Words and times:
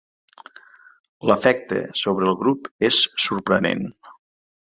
L'efecte 1.31 1.83
sobre 2.05 2.27
el 2.33 2.39
grup 2.41 2.71
és 2.89 3.03
sorprenent. 3.27 3.87